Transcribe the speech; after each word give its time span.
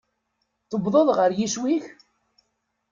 Tewwḍeḍ 0.69 1.09
ɣer 1.17 1.31
yiswi-k? 1.37 1.85